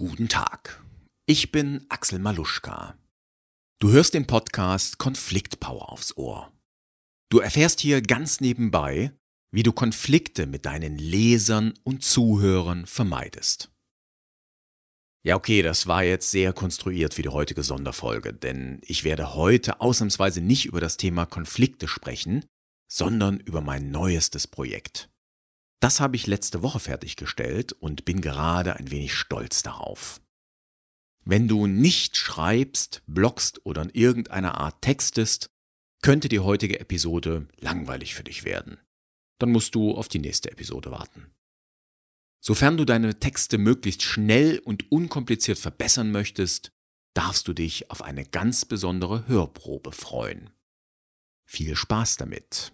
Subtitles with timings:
[0.00, 0.80] Guten Tag.
[1.26, 2.96] Ich bin Axel Maluschka.
[3.80, 6.52] Du hörst den Podcast Konfliktpower aufs Ohr.
[7.32, 9.10] Du erfährst hier ganz nebenbei,
[9.52, 13.72] wie du Konflikte mit deinen Lesern und Zuhörern vermeidest.
[15.26, 19.80] Ja, okay, das war jetzt sehr konstruiert für die heutige Sonderfolge, denn ich werde heute
[19.80, 22.44] ausnahmsweise nicht über das Thema Konflikte sprechen,
[22.88, 25.10] sondern über mein neuestes Projekt.
[25.80, 30.20] Das habe ich letzte Woche fertiggestellt und bin gerade ein wenig stolz darauf.
[31.24, 35.50] Wenn du nicht schreibst, bloggst oder in irgendeiner Art textest,
[36.02, 38.78] könnte die heutige Episode langweilig für dich werden.
[39.38, 41.30] Dann musst du auf die nächste Episode warten.
[42.40, 46.72] Sofern du deine Texte möglichst schnell und unkompliziert verbessern möchtest,
[47.14, 50.50] darfst du dich auf eine ganz besondere Hörprobe freuen.
[51.44, 52.72] Viel Spaß damit!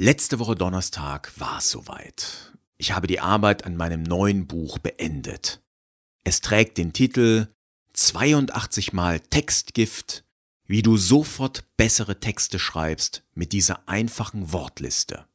[0.00, 2.56] Letzte Woche Donnerstag war es soweit.
[2.76, 5.60] Ich habe die Arbeit an meinem neuen Buch beendet.
[6.22, 7.48] Es trägt den Titel
[7.94, 10.24] 82 mal Textgift,
[10.66, 15.26] wie du sofort bessere Texte schreibst mit dieser einfachen Wortliste.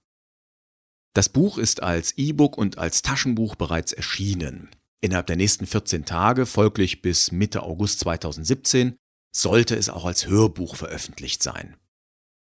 [1.14, 4.70] Das Buch ist als E-Book und als Taschenbuch bereits erschienen.
[5.02, 8.96] Innerhalb der nächsten 14 Tage, folglich bis Mitte August 2017,
[9.36, 11.76] sollte es auch als Hörbuch veröffentlicht sein.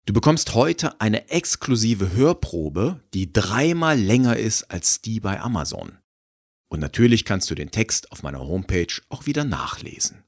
[0.07, 5.99] Du bekommst heute eine exklusive Hörprobe, die dreimal länger ist als die bei Amazon.
[6.69, 10.23] Und natürlich kannst du den Text auf meiner Homepage auch wieder nachlesen.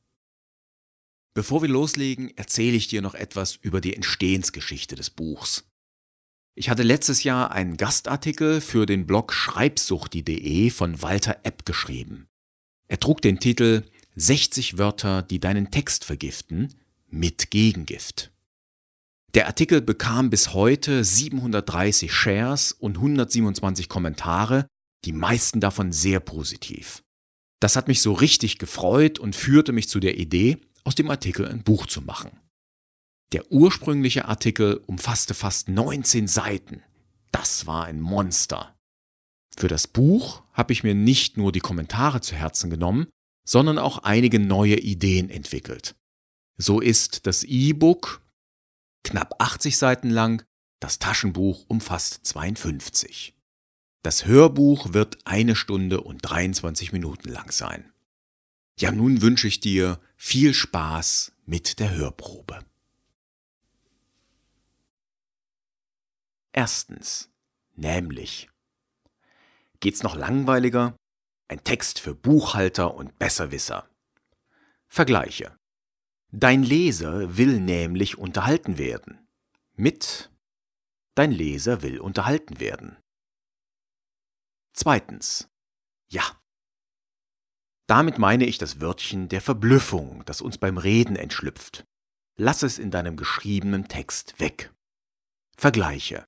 [1.32, 5.70] Bevor wir loslegen, erzähle ich dir noch etwas über die Entstehensgeschichte des Buchs.
[6.56, 12.26] Ich hatte letztes Jahr einen Gastartikel für den Blog schreibsuchti.de von Walter Epp geschrieben.
[12.88, 13.84] Er trug den Titel
[14.16, 16.74] 60 Wörter, die deinen Text vergiften,
[17.06, 18.32] mit Gegengift.
[19.34, 24.66] Der Artikel bekam bis heute 730 Shares und 127 Kommentare,
[25.04, 27.02] die meisten davon sehr positiv.
[27.60, 31.46] Das hat mich so richtig gefreut und führte mich zu der Idee, aus dem Artikel
[31.46, 32.30] ein Buch zu machen.
[33.32, 36.82] Der ursprüngliche Artikel umfasste fast 19 Seiten.
[37.30, 38.74] Das war ein Monster.
[39.54, 43.08] Für das Buch habe ich mir nicht nur die Kommentare zu Herzen genommen,
[43.46, 45.94] sondern auch einige neue Ideen entwickelt.
[46.56, 48.22] So ist das E-Book
[49.08, 50.44] knapp 80 Seiten lang,
[50.80, 53.34] das Taschenbuch umfasst 52.
[54.02, 57.90] Das Hörbuch wird eine Stunde und 23 Minuten lang sein.
[58.78, 62.60] Ja, nun wünsche ich dir viel Spaß mit der Hörprobe.
[66.52, 67.30] Erstens,
[67.76, 68.50] nämlich.
[69.80, 70.94] Geht's noch langweiliger?
[71.48, 73.88] Ein Text für Buchhalter und Besserwisser.
[74.86, 75.57] Vergleiche.
[76.30, 79.26] Dein Leser will nämlich unterhalten werden.
[79.74, 80.30] Mit
[81.14, 82.96] Dein Leser will unterhalten werden.
[84.72, 85.48] Zweitens.
[86.10, 86.22] Ja.
[87.88, 91.84] Damit meine ich das Wörtchen der Verblüffung, das uns beim Reden entschlüpft.
[92.36, 94.72] Lass es in deinem geschriebenen Text weg.
[95.56, 96.24] Vergleiche.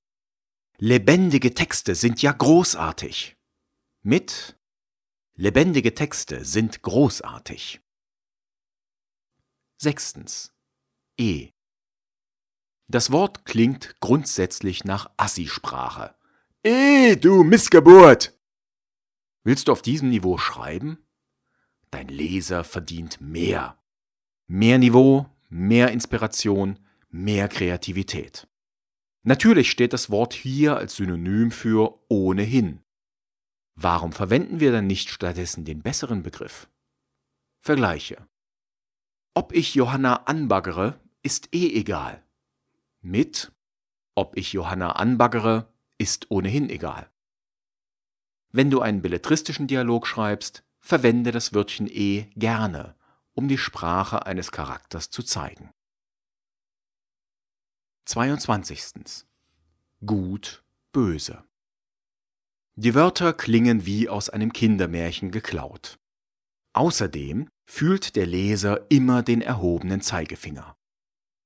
[0.77, 3.37] Lebendige Texte sind ja großartig.
[4.01, 4.57] Mit
[5.35, 7.81] Lebendige Texte sind großartig.
[9.83, 10.53] Sechstens.
[11.17, 11.53] E.
[12.87, 16.13] Das Wort klingt grundsätzlich nach Assi-Sprache.
[16.61, 18.39] Eh, du Missgeburt!
[19.43, 21.03] Willst du auf diesem Niveau schreiben?
[21.89, 23.81] Dein Leser verdient mehr.
[24.45, 26.77] Mehr Niveau, mehr Inspiration,
[27.09, 28.47] mehr Kreativität.
[29.23, 32.83] Natürlich steht das Wort hier als Synonym für ohnehin.
[33.73, 36.69] Warum verwenden wir dann nicht stattdessen den besseren Begriff?
[37.57, 38.27] Vergleiche.
[39.33, 42.23] Ob ich Johanna anbaggere, ist eh egal.
[43.01, 43.51] Mit
[44.13, 47.09] ob ich Johanna anbaggere, ist ohnehin egal.
[48.51, 52.95] Wenn du einen belletristischen Dialog schreibst, verwende das Wörtchen e gerne,
[53.33, 55.71] um die Sprache eines Charakters zu zeigen.
[58.05, 59.25] 22.
[60.05, 61.45] Gut böse.
[62.75, 66.00] Die Wörter klingen wie aus einem Kindermärchen geklaut.
[66.73, 70.75] Außerdem fühlt der Leser immer den erhobenen Zeigefinger.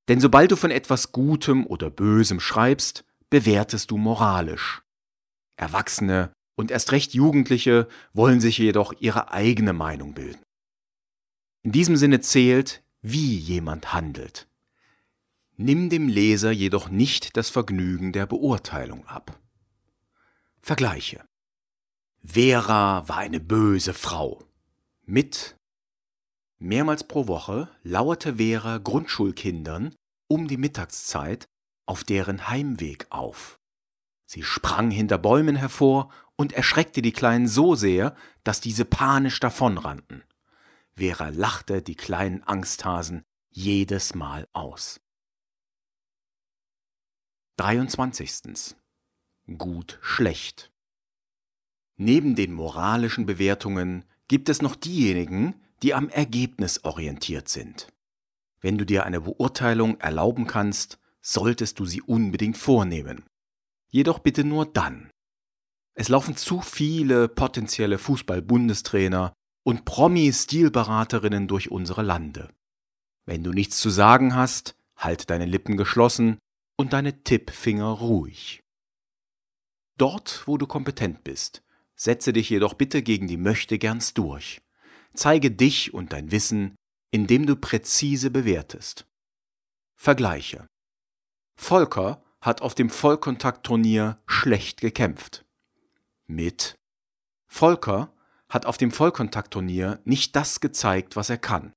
[0.07, 4.83] Denn sobald du von etwas Gutem oder Bösem schreibst, bewertest du moralisch.
[5.57, 10.41] Erwachsene und erst recht Jugendliche wollen sich jedoch ihre eigene Meinung bilden.
[11.63, 14.47] In diesem Sinne zählt, wie jemand handelt.
[15.57, 19.39] Nimm dem Leser jedoch nicht das Vergnügen der Beurteilung ab.
[20.61, 21.25] Vergleiche.
[22.23, 24.43] Vera war eine böse Frau.
[25.07, 25.55] Mit
[26.57, 29.93] Mehrmals pro Woche lauerte Vera Grundschulkindern
[30.27, 31.45] um die Mittagszeit
[31.85, 33.59] auf deren Heimweg auf.
[34.25, 40.23] Sie sprang hinter Bäumen hervor und erschreckte die Kleinen so sehr, dass diese panisch davonrannten.
[40.95, 44.99] Vera lachte die kleinen Angsthasen jedes Mal aus.
[47.57, 48.75] 23.
[49.55, 50.71] Gut schlecht.
[51.95, 57.87] Neben den moralischen Bewertungen gibt es noch diejenigen, die am Ergebnis orientiert sind.
[58.61, 63.23] Wenn du dir eine Beurteilung erlauben kannst, solltest du sie unbedingt vornehmen.
[63.89, 65.11] Jedoch bitte nur dann.
[65.93, 69.33] Es laufen zu viele potenzielle Fußball-Bundestrainer
[69.63, 72.49] und Promi-Stilberaterinnen durch unsere Lande.
[73.25, 76.37] Wenn du nichts zu sagen hast, halt deine Lippen geschlossen
[76.77, 78.61] und deine Tippfinger ruhig.
[79.97, 81.63] Dort, wo du kompetent bist,
[81.95, 84.61] setze dich jedoch bitte gegen die Möchtegerns durch.
[85.13, 86.75] Zeige dich und dein Wissen,
[87.11, 89.05] indem du präzise bewertest.
[89.95, 90.67] Vergleiche.
[91.57, 95.45] Volker hat auf dem Vollkontaktturnier schlecht gekämpft.
[96.27, 96.75] Mit
[97.47, 98.13] Volker
[98.49, 101.73] hat auf dem Vollkontaktturnier nicht das gezeigt, was er kann.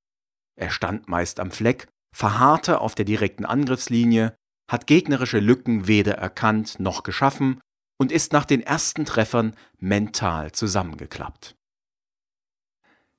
[0.56, 4.34] Er stand meist am Fleck, verharrte auf der direkten Angriffslinie,
[4.68, 7.60] hat gegnerische Lücken weder erkannt noch geschaffen
[7.98, 11.56] und ist nach den ersten Treffern mental zusammengeklappt.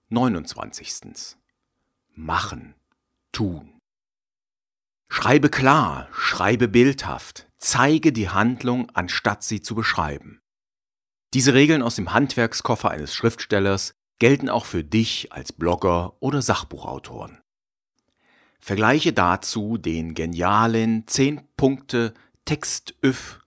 [0.09, 1.37] 29.
[2.15, 2.73] Machen,
[3.31, 3.79] tun.
[5.09, 10.41] Schreibe klar, schreibe bildhaft, zeige die Handlung, anstatt sie zu beschreiben.
[11.33, 17.39] Diese Regeln aus dem Handwerkskoffer eines Schriftstellers gelten auch für dich als Blogger oder Sachbuchautoren.
[18.59, 22.13] Vergleiche dazu den genialen 10 Punkte
[22.45, 23.38] Textüff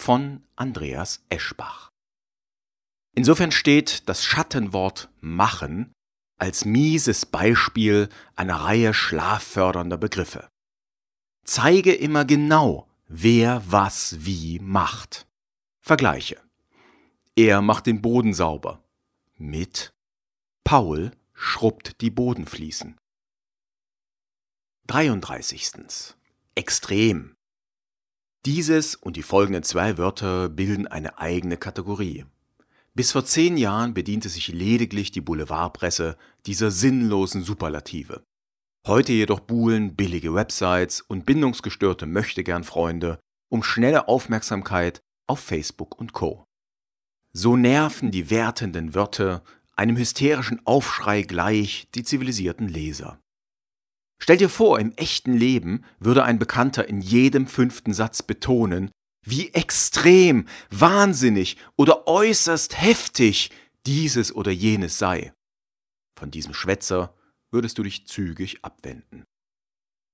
[0.00, 1.90] von Andreas Eschbach.
[3.14, 5.92] Insofern steht das Schattenwort machen
[6.38, 10.48] als mieses Beispiel einer Reihe schlaffördernder Begriffe.
[11.44, 15.26] Zeige immer genau, wer was wie macht.
[15.80, 16.40] Vergleiche.
[17.36, 18.82] Er macht den Boden sauber.
[19.36, 19.90] Mit
[20.64, 22.96] Paul schrubbt die Bodenfliesen.
[24.86, 26.14] 33.
[26.54, 27.34] Extrem.
[28.46, 32.24] Dieses und die folgenden zwei Wörter bilden eine eigene Kategorie.
[32.94, 36.16] Bis vor zehn Jahren bediente sich lediglich die Boulevardpresse
[36.46, 38.22] dieser sinnlosen Superlative.
[38.86, 43.18] Heute jedoch buhlen billige Websites und bindungsgestörte Möchtegern-Freunde
[43.50, 46.46] um schnelle Aufmerksamkeit auf Facebook und Co.
[47.34, 49.44] So nerven die wertenden Wörter
[49.76, 53.20] einem hysterischen Aufschrei gleich die zivilisierten Leser.
[54.22, 58.90] Stell dir vor, im echten Leben würde ein Bekannter in jedem fünften Satz betonen,
[59.24, 63.50] wie extrem, wahnsinnig oder äußerst heftig
[63.86, 65.32] dieses oder jenes sei.
[66.18, 67.14] Von diesem Schwätzer
[67.50, 69.24] würdest du dich zügig abwenden.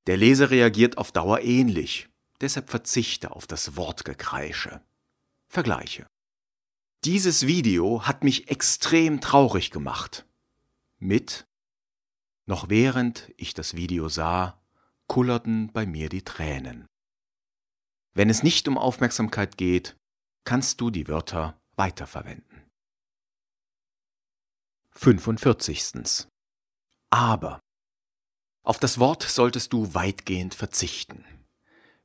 [0.07, 2.09] Der Leser reagiert auf Dauer ähnlich,
[2.41, 4.81] deshalb verzichte auf das Wortgekreische.
[5.49, 6.07] Vergleiche.
[7.05, 10.27] Dieses Video hat mich extrem traurig gemacht.
[10.99, 11.47] Mit
[12.47, 14.61] noch während ich das Video sah,
[15.09, 16.87] kullerten bei mir die Tränen.
[18.15, 19.97] Wenn es nicht um Aufmerksamkeit geht,
[20.45, 22.63] kannst du die Wörter weiterverwenden.
[24.93, 26.27] 45.
[27.11, 27.61] Aber.
[28.65, 31.25] Auf das Wort solltest du weitgehend verzichten.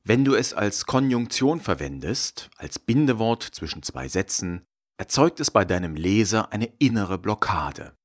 [0.04, 4.64] Wenn du es als Konjunktion verwendest, als Bindewort zwischen zwei Sätzen,
[4.98, 7.96] erzeugt es bei deinem Leser eine innere Blockade.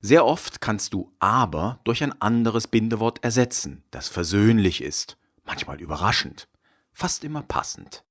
[0.00, 6.48] Sehr oft kannst du aber durch ein anderes Bindewort ersetzen, das versöhnlich ist, manchmal überraschend
[6.96, 8.06] fast immer passend.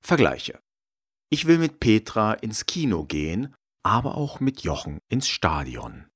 [0.00, 0.58] Vergleiche.
[1.28, 6.06] Ich will mit Petra ins Kino gehen, aber auch mit Jochen ins Stadion.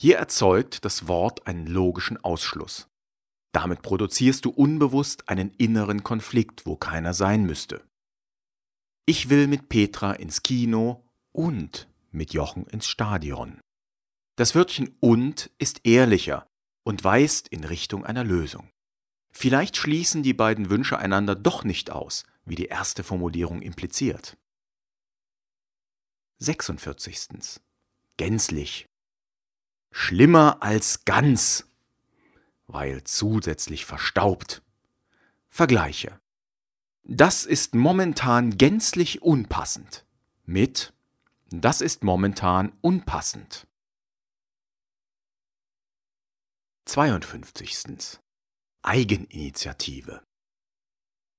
[0.00, 2.86] Hier erzeugt das Wort einen logischen Ausschluss.
[3.50, 7.84] Damit produzierst du unbewusst einen inneren Konflikt, wo keiner sein müsste.
[9.04, 13.58] Ich will mit Petra ins Kino und mit Jochen ins Stadion.
[14.38, 16.48] Das Wörtchen und ist ehrlicher
[16.84, 18.70] und weist in Richtung einer Lösung.
[19.32, 24.36] Vielleicht schließen die beiden Wünsche einander doch nicht aus, wie die erste Formulierung impliziert.
[26.38, 27.60] 46.
[28.16, 28.88] Gänzlich.
[29.90, 31.66] Schlimmer als ganz,
[32.68, 34.62] weil zusätzlich verstaubt.
[35.48, 36.20] Vergleiche.
[37.02, 40.06] Das ist momentan gänzlich unpassend.
[40.44, 40.92] Mit
[41.50, 43.67] Das ist momentan unpassend.
[46.88, 48.18] 52.
[48.82, 50.22] Eigeninitiative.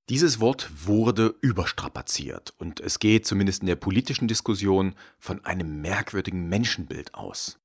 [0.08, 6.48] Dieses Wort wurde überstrapaziert und es geht zumindest in der politischen Diskussion von einem merkwürdigen
[6.48, 7.58] Menschenbild aus.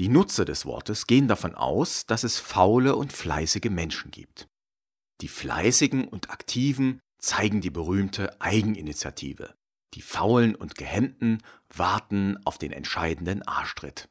[0.00, 4.48] Die Nutzer des Wortes gehen davon aus, dass es faule und fleißige Menschen gibt.
[5.20, 9.54] Die Fleißigen und Aktiven zeigen die berühmte Eigeninitiative.
[9.94, 14.08] Die Faulen und Gehemmten warten auf den entscheidenden Arschtritt.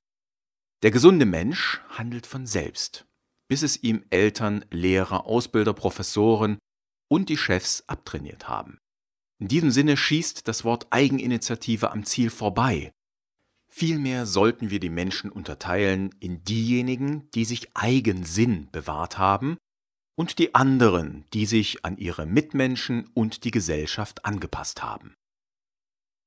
[0.84, 3.06] Der gesunde Mensch handelt von selbst,
[3.48, 6.60] bis es ihm Eltern, Lehrer, Ausbilder, Professoren
[7.10, 8.80] und die Chefs abtrainiert haben.
[9.40, 12.92] In diesem Sinne schießt das Wort Eigeninitiative am Ziel vorbei.
[13.72, 19.58] Vielmehr sollten wir die Menschen unterteilen in diejenigen, die sich Eigensinn bewahrt haben,
[20.16, 25.16] und die anderen, die sich an ihre Mitmenschen und die Gesellschaft angepasst haben.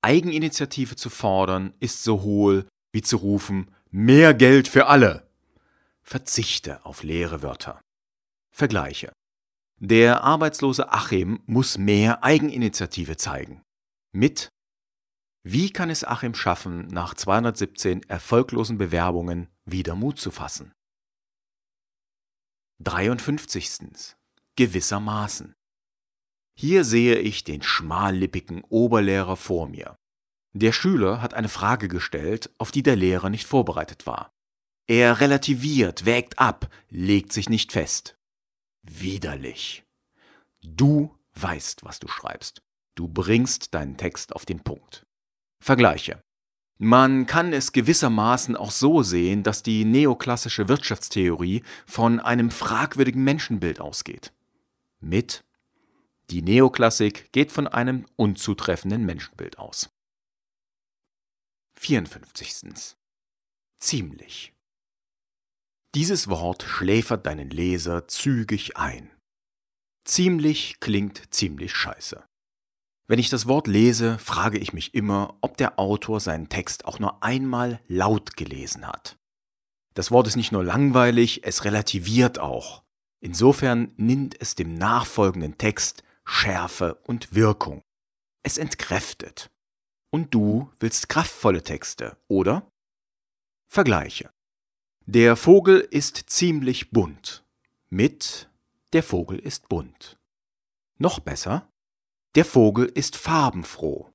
[0.03, 5.29] Eigeninitiative zu fordern ist so hohl wie zu rufen mehr Geld für alle.
[6.03, 7.81] Verzichte auf leere Wörter.
[8.51, 9.13] Vergleiche.
[9.79, 13.63] Der arbeitslose Achim muss mehr Eigeninitiative zeigen.
[14.13, 14.49] Mit
[15.43, 20.73] Wie kann es Achim schaffen, nach 217 erfolglosen Bewerbungen wieder Mut zu fassen?
[22.81, 24.15] 53.
[24.57, 25.55] Gewissermaßen.
[26.59, 29.97] Hier sehe ich den schmallippigen Oberlehrer vor mir.
[30.59, 34.33] Der Schüler hat eine Frage gestellt, auf die der Lehrer nicht vorbereitet war.
[34.87, 38.17] Er relativiert, wägt ab, legt sich nicht fest.
[38.83, 39.85] Widerlich.
[40.63, 42.63] Du weißt, was du schreibst.
[42.95, 45.05] Du bringst deinen Text auf den Punkt.
[45.61, 46.23] Vergleiche.
[46.79, 53.79] Man kann es gewissermaßen auch so sehen, dass die neoklassische Wirtschaftstheorie von einem fragwürdigen Menschenbild
[53.79, 54.33] ausgeht.
[55.01, 55.45] Mit
[56.31, 59.91] Die Neoklassik geht von einem unzutreffenden Menschenbild aus.
[61.79, 62.97] 54.
[63.79, 64.53] Ziemlich.
[65.95, 69.11] Dieses Wort schläfert deinen Leser zügig ein.
[70.05, 72.25] Ziemlich klingt ziemlich scheiße.
[73.09, 76.99] Wenn ich das Wort lese, frage ich mich immer, ob der Autor seinen Text auch
[76.99, 79.17] nur einmal laut gelesen hat.
[79.95, 82.83] Das Wort ist nicht nur langweilig, es relativiert auch.
[83.21, 87.83] Insofern nimmt es dem nachfolgenden Text Schärfe und Wirkung.
[88.43, 89.51] Es entkräftet.
[90.17, 92.73] Und du willst kraftvolle Texte, oder?
[93.67, 94.31] Vergleiche.
[95.05, 97.45] Der Vogel ist ziemlich bunt.
[97.91, 98.49] Mit
[98.95, 100.19] Der Vogel ist bunt.
[100.97, 101.71] Noch besser,
[102.35, 104.11] der Vogel ist farbenfroh.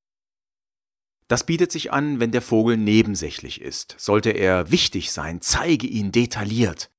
[1.27, 3.93] Das bietet sich an, wenn der Vogel nebensächlich ist.
[4.00, 6.89] Sollte er wichtig sein, zeige ihn detailliert.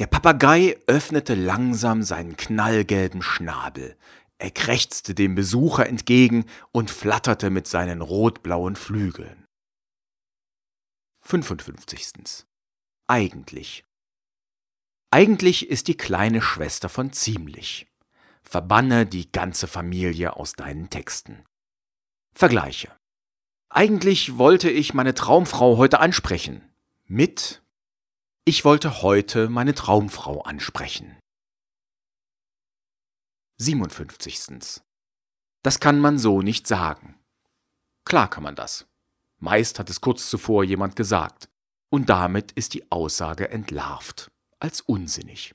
[0.00, 3.96] Der Papagei öffnete langsam seinen knallgelben Schnabel.
[4.42, 9.44] Er krächzte dem Besucher entgegen und flatterte mit seinen rotblauen Flügeln.
[11.20, 12.44] 55.
[13.06, 13.84] Eigentlich.
[15.12, 17.86] Eigentlich ist die kleine Schwester von ziemlich.
[18.42, 21.44] Verbanne die ganze Familie aus deinen Texten.
[22.34, 22.90] Vergleiche.
[23.68, 26.68] Eigentlich wollte ich meine Traumfrau heute ansprechen.
[27.06, 27.62] Mit
[28.44, 31.16] Ich wollte heute meine Traumfrau ansprechen.
[33.58, 34.82] 57.
[35.62, 37.18] Das kann man so nicht sagen.
[38.04, 38.86] Klar kann man das.
[39.38, 41.48] Meist hat es kurz zuvor jemand gesagt.
[41.90, 45.54] Und damit ist die Aussage entlarvt, als unsinnig.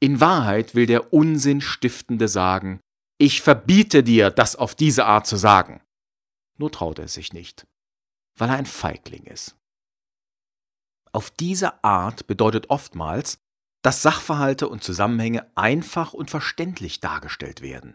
[0.00, 2.80] In Wahrheit will der Unsinnstiftende sagen,
[3.18, 5.82] ich verbiete dir, das auf diese Art zu sagen.
[6.56, 7.66] Nur traut er sich nicht,
[8.36, 9.56] weil er ein Feigling ist.
[11.12, 13.39] Auf diese Art bedeutet oftmals,
[13.82, 17.94] dass Sachverhalte und Zusammenhänge einfach und verständlich dargestellt werden.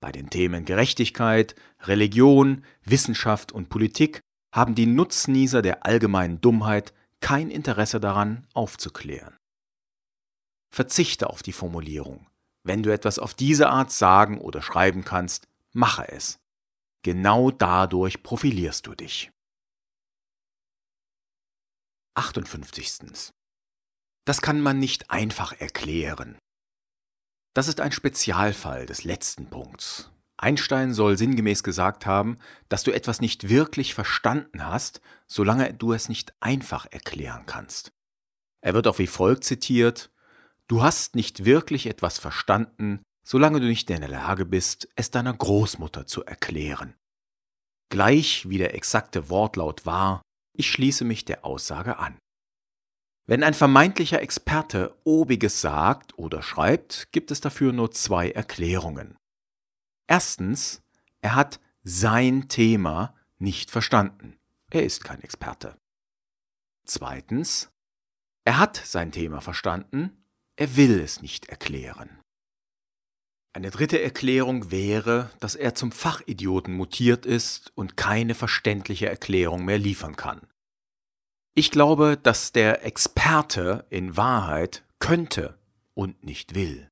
[0.00, 4.20] Bei den Themen Gerechtigkeit, Religion, Wissenschaft und Politik
[4.54, 9.36] haben die Nutznießer der allgemeinen Dummheit kein Interesse daran, aufzuklären.
[10.72, 12.26] Verzichte auf die Formulierung.
[12.62, 16.38] Wenn du etwas auf diese Art sagen oder schreiben kannst, mache es.
[17.02, 19.30] Genau dadurch profilierst du dich.
[22.14, 23.32] 58.
[24.30, 26.38] Das kann man nicht einfach erklären.
[27.52, 30.12] Das ist ein Spezialfall des letzten Punkts.
[30.36, 32.36] Einstein soll sinngemäß gesagt haben,
[32.68, 37.90] dass du etwas nicht wirklich verstanden hast, solange du es nicht einfach erklären kannst.
[38.64, 40.12] Er wird auch wie folgt zitiert
[40.68, 45.34] Du hast nicht wirklich etwas verstanden, solange du nicht in der Lage bist, es deiner
[45.34, 46.94] Großmutter zu erklären.
[47.88, 50.22] Gleich wie der exakte Wortlaut war,
[50.56, 52.16] ich schließe mich der Aussage an.
[53.30, 59.16] Wenn ein vermeintlicher Experte obiges sagt oder schreibt, gibt es dafür nur zwei Erklärungen.
[60.08, 60.82] Erstens,
[61.20, 64.36] er hat sein Thema nicht verstanden.
[64.72, 65.76] Er ist kein Experte.
[66.84, 67.70] Zweitens,
[68.42, 70.24] er hat sein Thema verstanden,
[70.56, 72.10] er will es nicht erklären.
[73.52, 79.78] Eine dritte Erklärung wäre, dass er zum Fachidioten mutiert ist und keine verständliche Erklärung mehr
[79.78, 80.49] liefern kann.
[81.54, 85.58] Ich glaube, dass der Experte in Wahrheit könnte
[85.94, 86.88] und nicht will.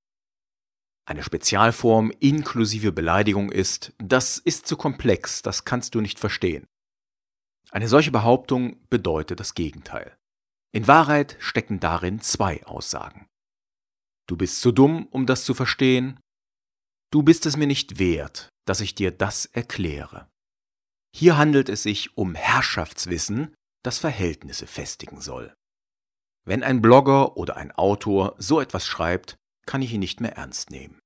[1.06, 6.66] Eine Spezialform inklusive Beleidigung ist, das ist zu komplex, das kannst du nicht verstehen.
[7.70, 10.16] Eine solche Behauptung bedeutet das Gegenteil.
[10.72, 13.26] In Wahrheit stecken darin zwei Aussagen.
[14.26, 16.20] Du bist zu dumm, um das zu verstehen.
[17.10, 20.28] Du bist es mir nicht wert, dass ich dir das erkläre.
[21.14, 23.54] Hier handelt es sich um Herrschaftswissen,
[23.88, 25.56] das Verhältnisse festigen soll.
[26.44, 30.70] Wenn ein Blogger oder ein Autor so etwas schreibt, kann ich ihn nicht mehr ernst
[30.70, 31.00] nehmen.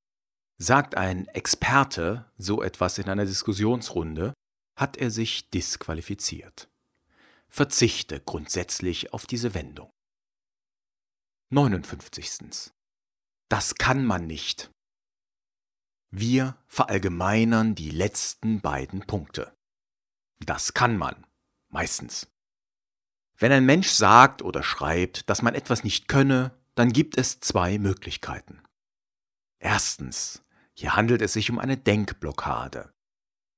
[0.59, 4.35] Sagt ein Experte so etwas in einer Diskussionsrunde,
[4.77, 6.69] hat er sich disqualifiziert.
[7.49, 9.89] Verzichte grundsätzlich auf diese Wendung.
[11.51, 12.73] 59.
[13.49, 14.73] Das kann man nicht.
[16.11, 19.55] Wir verallgemeinern die letzten beiden Punkte.
[20.41, 21.25] Das kann man,
[21.69, 22.27] meistens.
[23.39, 27.79] Wenn ein Mensch sagt oder schreibt, dass man etwas nicht könne, dann gibt es zwei
[27.79, 28.63] Möglichkeiten.
[29.59, 30.43] Erstens,
[30.75, 32.93] hier handelt es sich um eine Denkblockade.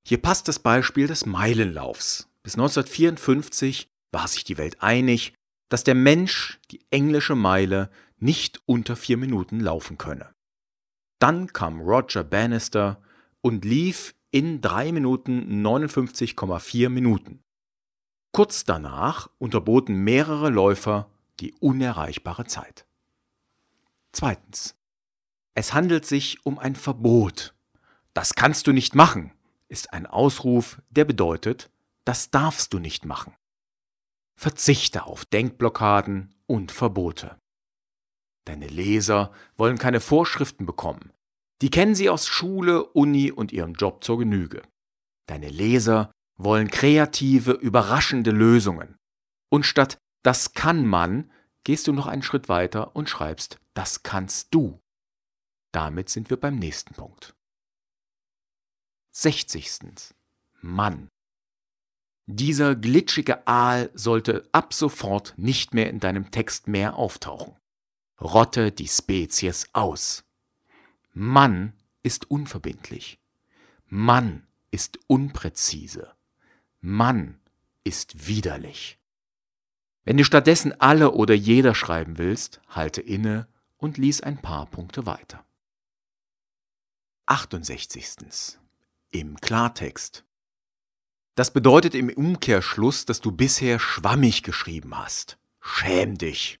[0.07, 2.29] Hier passt das Beispiel des Meilenlaufs.
[2.43, 5.33] Bis 1954 war sich die Welt einig,
[5.69, 10.33] dass der Mensch die englische Meile nicht unter vier Minuten laufen könne.
[11.19, 13.01] Dann kam Roger Bannister
[13.41, 17.41] und lief in 3 Minuten 59,4 Minuten.
[18.35, 22.85] Kurz danach unterboten mehrere Läufer die unerreichbare Zeit.
[24.11, 24.75] Zweitens.
[25.53, 27.55] Es handelt sich um ein Verbot.
[28.13, 29.31] Das kannst du nicht machen,
[29.69, 31.71] ist ein Ausruf, der bedeutet,
[32.03, 33.33] das darfst du nicht machen.
[34.35, 37.39] Verzichte auf Denkblockaden und Verbote.
[38.43, 41.13] Deine Leser wollen keine Vorschriften bekommen.
[41.61, 44.61] Die kennen sie aus Schule, Uni und ihrem Job zur Genüge.
[45.25, 48.95] Deine Leser wollen kreative, überraschende Lösungen.
[49.49, 51.31] Und statt das kann man,
[51.63, 54.81] gehst du noch einen Schritt weiter und schreibst das kannst du.
[55.71, 57.35] Damit sind wir beim nächsten Punkt.
[59.11, 60.13] 60.
[60.61, 61.09] Mann.
[62.25, 67.55] Dieser glitschige Aal sollte ab sofort nicht mehr in deinem Text mehr auftauchen.
[68.19, 70.23] Rotte die Spezies aus.
[71.11, 73.19] Mann ist unverbindlich.
[73.85, 76.14] Mann ist unpräzise.
[76.85, 77.41] Mann
[77.83, 78.99] ist widerlich.
[80.03, 85.07] Wenn du stattdessen alle oder jeder schreiben willst, halte inne und lies ein paar Punkte
[85.07, 85.43] weiter.
[87.25, 88.59] 68.
[89.09, 90.25] Im Klartext.
[91.33, 95.39] Das bedeutet im Umkehrschluss, dass du bisher schwammig geschrieben hast.
[95.59, 96.59] Schäm dich.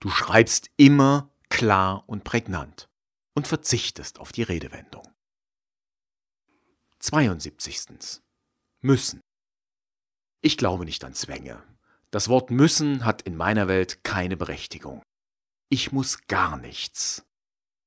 [0.00, 2.88] Du schreibst immer klar und prägnant
[3.34, 5.06] und verzichtest auf die Redewendung.
[7.00, 8.22] 72.
[8.80, 9.20] Müssen.
[10.40, 11.62] Ich glaube nicht an Zwänge.
[12.10, 15.02] Das Wort müssen hat in meiner Welt keine Berechtigung.
[15.68, 17.26] Ich muss gar nichts.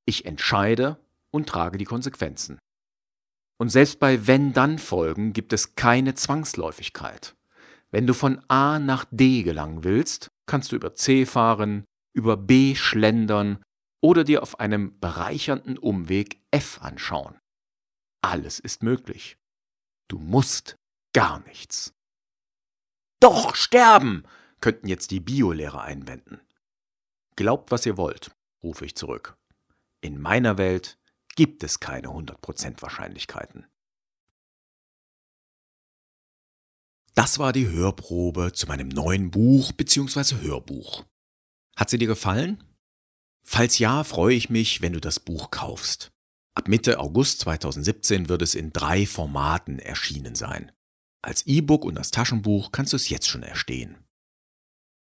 [0.06, 1.00] Ich entscheide
[1.32, 2.60] und trage die Konsequenzen.
[3.58, 7.36] Und selbst bei Wenn-Dann-Folgen gibt es keine Zwangsläufigkeit.
[7.92, 12.76] Wenn du von A nach D gelangen willst, kannst du über C fahren, über B
[12.76, 13.62] schlendern
[14.02, 17.38] oder dir auf einem bereichernden Umweg F anschauen.
[18.22, 19.38] Alles ist möglich.
[20.08, 20.76] Du musst
[21.14, 21.94] gar nichts.
[23.22, 24.24] Doch sterben,
[24.62, 26.42] könnten jetzt die Biolehrer einwenden.
[27.36, 29.38] Glaubt, was ihr wollt, rufe ich zurück.
[30.02, 30.98] In meiner Welt
[31.36, 33.68] gibt es keine 100% Wahrscheinlichkeiten.
[37.14, 40.42] Das war die Hörprobe zu meinem neuen Buch bzw.
[40.42, 41.06] Hörbuch.
[41.76, 42.64] Hat sie dir gefallen?
[43.44, 46.12] Falls ja, freue ich mich, wenn du das Buch kaufst.
[46.56, 50.72] Ab Mitte August 2017 wird es in drei Formaten erschienen sein.
[51.22, 53.98] Als E-Book und als Taschenbuch kannst du es jetzt schon erstehen.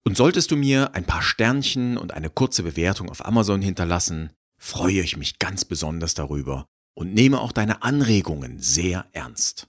[0.05, 5.01] Und solltest du mir ein paar Sternchen und eine kurze Bewertung auf Amazon hinterlassen, freue
[5.01, 9.67] ich mich ganz besonders darüber und nehme auch deine Anregungen sehr ernst.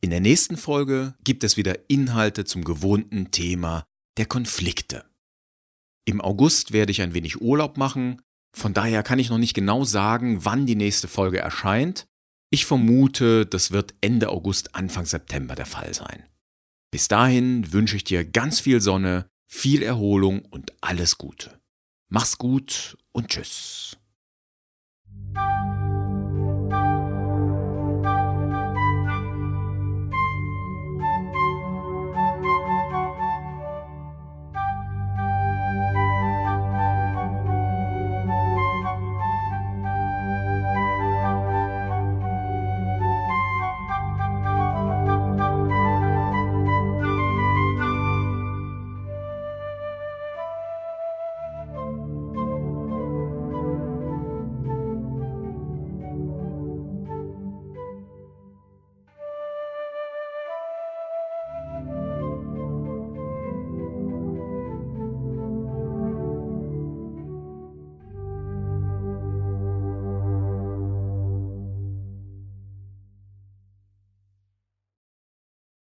[0.00, 3.84] In der nächsten Folge gibt es wieder Inhalte zum gewohnten Thema
[4.16, 5.04] der Konflikte.
[6.04, 8.20] Im August werde ich ein wenig Urlaub machen,
[8.54, 12.06] Von daher kann ich noch nicht genau sagen, wann die nächste Folge erscheint.
[12.54, 16.24] Ich vermute, das wird Ende August, Anfang September der Fall sein.
[16.90, 21.58] Bis dahin wünsche ich dir ganz viel Sonne, viel Erholung und alles Gute.
[22.10, 23.96] Mach's gut und tschüss.